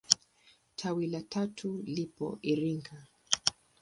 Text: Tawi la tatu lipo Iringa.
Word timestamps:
Tawi 0.75 1.07
la 1.07 1.21
tatu 1.21 1.81
lipo 1.85 2.39
Iringa. 2.41 3.07